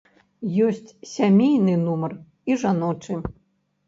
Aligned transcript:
Ёсць 0.67 0.95
сямейны 1.09 1.75
нумар 1.81 2.15
і 2.53 2.57
жаночы. 2.63 3.19